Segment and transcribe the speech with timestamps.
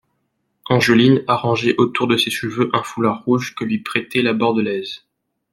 [0.67, 5.03] Angeline arrangeait autour de ses cheveux un foulard rouge que lui prêtait la Bordelaise.